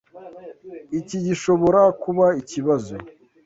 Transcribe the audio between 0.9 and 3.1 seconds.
Iki gishobora kuba ikibazo.